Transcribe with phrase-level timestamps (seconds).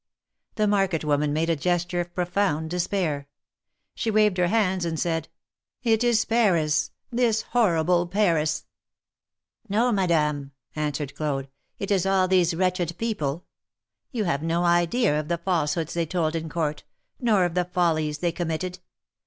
[0.55, 3.27] The market woman made a gesture of profound despair.
[3.93, 5.27] She waved her hands and said:
[5.83, 8.65] "It is Paris— this horrible Paris!"
[9.69, 13.45] "No, Madame," answered Claude, "it is all these wretched people.
[14.11, 16.83] You have no idea of the falsehoods they told in court,
[17.19, 18.79] nor of the follies they committed.